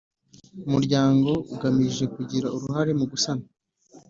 Umuryango 0.67 1.29
ugamije 1.53 2.03
kugira 2.15 2.47
uruhare 2.55 2.91
mu 2.99 3.05
gusana 3.11 3.45